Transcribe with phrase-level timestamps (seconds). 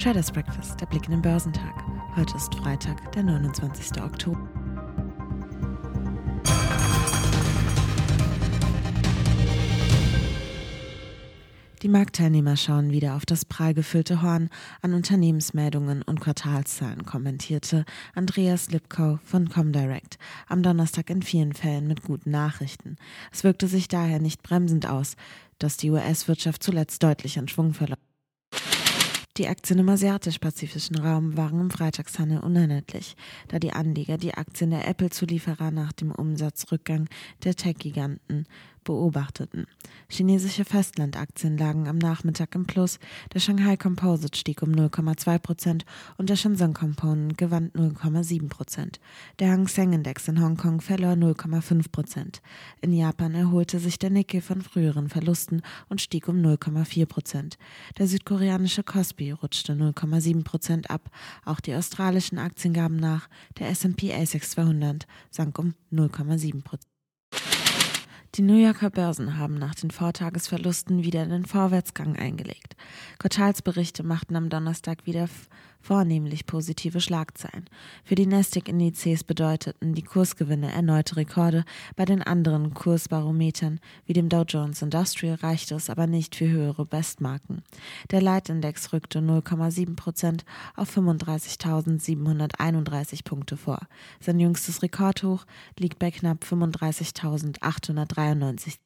[0.00, 1.74] Traders Breakfast, der Blick in den Börsentag.
[2.16, 4.00] Heute ist Freitag, der 29.
[4.00, 4.48] Oktober.
[11.82, 14.48] Die Marktteilnehmer schauen wieder auf das prall gefüllte Horn
[14.80, 20.16] an Unternehmensmeldungen und Quartalszahlen, kommentierte Andreas Lipkow von Comdirect
[20.48, 22.96] am Donnerstag in vielen Fällen mit guten Nachrichten.
[23.30, 25.16] Es wirkte sich daher nicht bremsend aus,
[25.58, 27.98] dass die US-Wirtschaft zuletzt deutlich an Schwung verlor.
[29.36, 33.14] Die Aktien im asiatisch-pazifischen Raum waren im Freitagshandel uneinheitlich,
[33.46, 37.08] da die Anleger die Aktien der Apple-Zulieferer nach dem Umsatzrückgang
[37.44, 38.46] der Tech-Giganten
[38.84, 39.66] beobachteten.
[40.08, 42.98] Chinesische Festlandaktien lagen am Nachmittag im Plus,
[43.32, 45.84] der Shanghai Composite stieg um 0,2 Prozent
[46.16, 49.00] und der Shenzhen Component gewann 0,7 Prozent.
[49.38, 52.42] Der Hang Seng Index in Hongkong verlor 0,5 Prozent.
[52.80, 57.58] In Japan erholte sich der Nikkei von früheren Verlusten und stieg um 0,4 Prozent.
[57.98, 61.10] Der südkoreanische Kospi rutschte 0,7 Prozent ab.
[61.44, 63.28] Auch die australischen Aktien gaben nach.
[63.58, 66.89] Der S&P ASX 200 sank um 0,7 Prozent.
[68.36, 72.76] Die New Yorker Börsen haben nach den Vortagesverlusten wieder den Vorwärtsgang eingelegt.
[73.18, 75.28] Quartalsberichte machten am Donnerstag wieder
[75.80, 77.64] vornehmlich positive Schlagzeilen.
[78.04, 81.64] Für die Nasdaq-Indizes bedeuteten die Kursgewinne erneute Rekorde.
[81.96, 86.86] Bei den anderen Kursbarometern wie dem Dow Jones Industrial reichte es aber nicht für höhere
[86.86, 87.62] Bestmarken.
[88.10, 90.44] Der Leitindex rückte 0,7 Prozent
[90.76, 93.80] auf 35.731 Punkte vor.
[94.20, 95.46] Sein jüngstes Rekordhoch
[95.78, 98.76] liegt bei knapp 35.893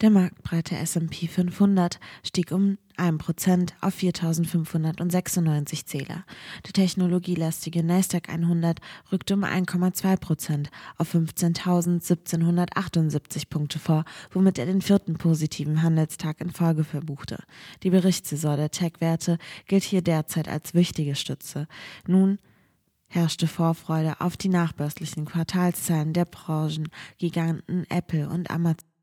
[0.00, 6.24] der marktbreite S&P 500 stieg um 1% auf 4.596 Zähler.
[6.64, 8.80] Der technologielastige Nasdaq 100
[9.12, 16.84] rückte um 1,2% auf 15.1778 Punkte vor, womit er den vierten positiven Handelstag in Folge
[16.84, 17.42] verbuchte.
[17.82, 21.66] Die Berichtssaison der Tech-Werte gilt hier derzeit als wichtige Stütze.
[22.06, 22.38] Nun
[23.06, 28.93] herrschte Vorfreude auf die nachbörslichen Quartalszahlen der Branchengiganten Apple und Amazon.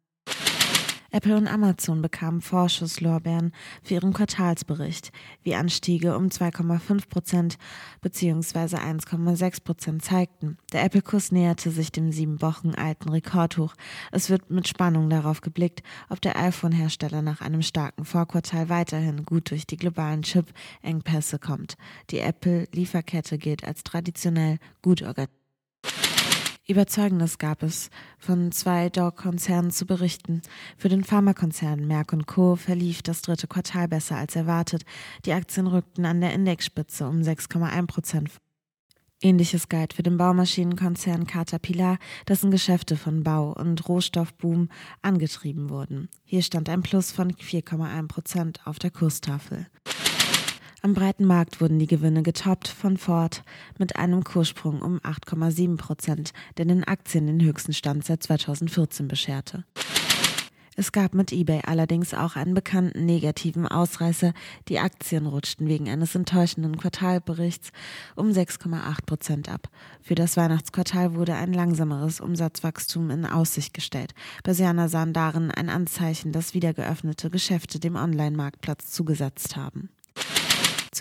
[1.14, 3.52] Apple und Amazon bekamen Vorschusslorbeeren
[3.84, 5.12] für ihren Quartalsbericht,
[5.44, 7.58] wie Anstiege um 2,5 Prozent
[8.00, 8.78] bzw.
[8.78, 10.58] 1,6 Prozent zeigten.
[10.72, 13.76] Der Apple-Kurs näherte sich dem sieben Wochen alten Rekordhoch.
[14.12, 19.52] Es wird mit Spannung darauf geblickt, ob der iPhone-Hersteller nach einem starken Vorquartal weiterhin gut
[19.52, 21.76] durch die globalen Chip-Engpässe kommt.
[22.12, 25.41] Die Apple-Lieferkette gilt als traditionell gut organisiert.
[26.72, 30.42] Überzeugendes gab es von zwei Dow-Konzernen zu berichten.
[30.78, 32.56] Für den Pharmakonzern Merck Co.
[32.56, 34.84] verlief das dritte Quartal besser als erwartet.
[35.26, 38.32] Die Aktien rückten an der Indexspitze um 6,1 Prozent.
[39.22, 44.70] Ähnliches galt für den Baumaschinenkonzern Caterpillar, dessen Geschäfte von Bau- und Rohstoffboom
[45.02, 46.10] angetrieben wurden.
[46.24, 49.68] Hier stand ein Plus von 4,1 Prozent auf der Kurstafel.
[50.84, 53.44] Am breiten Markt wurden die Gewinne getoppt von Ford
[53.78, 59.64] mit einem Kurssprung um 8,7 Prozent, der den Aktien den höchsten Stand seit 2014 bescherte.
[60.76, 64.34] Es gab mit eBay allerdings auch einen bekannten negativen Ausreißer.
[64.70, 67.72] Die Aktien rutschten wegen eines enttäuschenden Quartalberichts
[68.16, 69.70] um 6,8 Prozent ab.
[70.02, 74.16] Für das Weihnachtsquartal wurde ein langsameres Umsatzwachstum in Aussicht gestellt.
[74.44, 79.90] Börsianer sahen darin ein Anzeichen, dass wieder geöffnete Geschäfte dem Online-Marktplatz zugesetzt haben.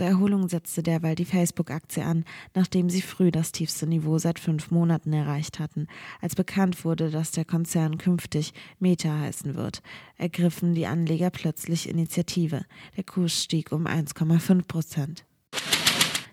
[0.00, 2.24] Zur Erholung setzte derweil die Facebook-Aktie an,
[2.54, 5.88] nachdem sie früh das tiefste Niveau seit fünf Monaten erreicht hatten.
[6.22, 9.82] Als bekannt wurde, dass der Konzern künftig Meta heißen wird,
[10.16, 12.64] ergriffen die Anleger plötzlich Initiative.
[12.96, 15.26] Der Kurs stieg um 1,5 Prozent.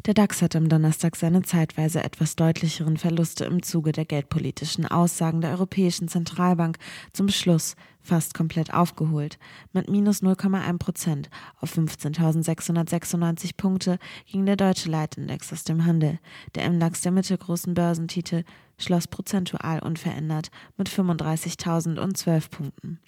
[0.05, 5.41] Der DAX hat am Donnerstag seine zeitweise etwas deutlicheren Verluste im Zuge der geldpolitischen Aussagen
[5.41, 6.77] der Europäischen Zentralbank
[7.11, 7.75] zum Beschluss
[8.07, 9.37] fast komplett aufgeholt.
[9.73, 11.29] Mit minus 0,1 Prozent
[11.59, 16.19] auf 15.696 Punkte ging der deutsche Leitindex aus dem Handel.
[16.55, 18.43] Der MDAX der mittelgroßen Börsentitel
[18.79, 22.99] schloss prozentual unverändert mit 35.012 Punkten.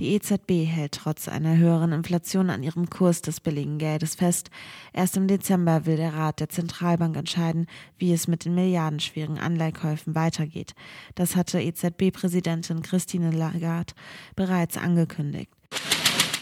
[0.00, 4.50] Die EZB hält trotz einer höheren Inflation an ihrem Kurs des billigen Geldes fest.
[4.92, 7.66] Erst im Dezember will der Rat der Zentralbank entscheiden,
[7.98, 10.74] wie es mit den milliardenschweren Anleihkäufen weitergeht.
[11.14, 13.92] Das hatte EZB-Präsidentin Christine Lagarde
[14.34, 15.50] bereits angekündigt.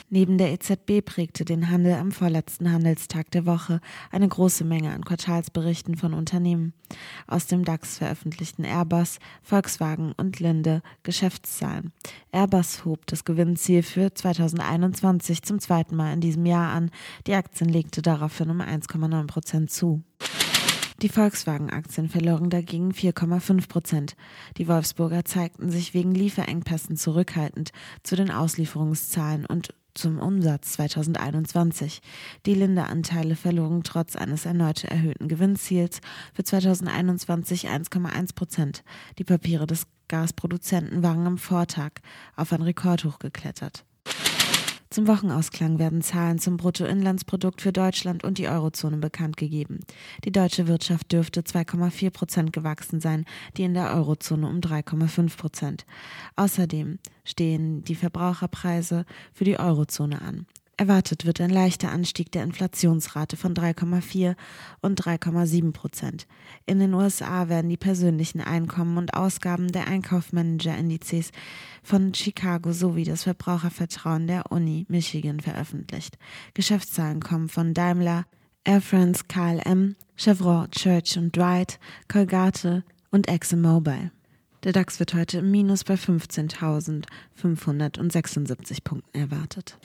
[0.08, 3.80] Neben der EZB prägte den Handel am vorletzten Handelstag der Woche
[4.12, 6.74] eine große Menge an Quartalsberichten von Unternehmen.
[7.26, 11.92] Aus dem DAX veröffentlichten Airbus, Volkswagen und Linde Geschäftszahlen.
[12.30, 16.92] Airbus hob das Gewinnziel für 2021 zum zweiten Mal in diesem Jahr an.
[17.26, 20.04] Die Aktien legte daraufhin um 1,9 Prozent zu.
[21.02, 24.16] Die Volkswagen-Aktien verloren dagegen 4,5 Prozent.
[24.56, 27.72] Die Wolfsburger zeigten sich wegen Lieferengpässen zurückhaltend
[28.02, 32.00] zu den Auslieferungszahlen und zum Umsatz 2021.
[32.46, 36.00] Die Linde-Anteile verloren trotz eines erneut erhöhten Gewinnziels
[36.32, 38.82] für 2021 1,1 Prozent.
[39.18, 41.92] Die Papiere des Gasproduzenten waren am Vortag
[42.36, 43.84] auf ein Rekordhoch geklettert.
[44.96, 49.80] Zum Wochenausklang werden Zahlen zum Bruttoinlandsprodukt für Deutschland und die Eurozone bekannt gegeben.
[50.24, 53.26] Die deutsche Wirtschaft dürfte 2,4 Prozent gewachsen sein,
[53.58, 55.84] die in der Eurozone um 3,5 Prozent.
[56.36, 59.04] Außerdem stehen die Verbraucherpreise
[59.34, 60.46] für die Eurozone an.
[60.78, 64.36] Erwartet wird ein leichter Anstieg der Inflationsrate von 3,4
[64.82, 66.26] und 3,7 Prozent.
[66.66, 71.30] In den USA werden die persönlichen Einkommen und Ausgaben der Einkaufsmanager-Indizes
[71.82, 76.18] von Chicago sowie das Verbrauchervertrauen der Uni Michigan veröffentlicht.
[76.52, 78.26] Geschäftszahlen kommen von Daimler,
[78.64, 81.78] Air France KLM, Chevron, Church und Dwight,
[82.08, 84.10] Colgate und ExxonMobil.
[84.64, 89.78] Der DAX wird heute im Minus bei 15.576 Punkten erwartet.